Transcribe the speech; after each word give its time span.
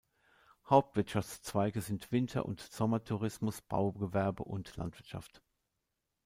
Hauptwirtschaftszweige 0.67 1.79
sind 1.81 2.11
Winter- 2.11 2.47
und 2.47 2.59
Sommertourismus, 2.59 3.61
Baugewerbe 3.61 4.41
und 4.43 4.75
Landwirtschaft. 4.75 5.43